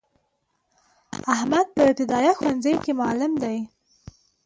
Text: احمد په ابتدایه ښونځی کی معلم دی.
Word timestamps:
احمد 1.35 1.67
په 1.75 1.81
ابتدایه 1.89 2.31
ښونځی 2.39 2.73
کی 2.83 2.91
معلم 2.99 3.33
دی. 3.43 3.57